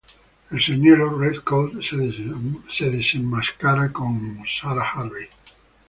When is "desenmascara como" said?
2.89-4.43